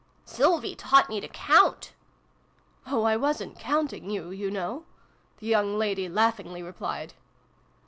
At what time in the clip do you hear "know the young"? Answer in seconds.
4.49-5.77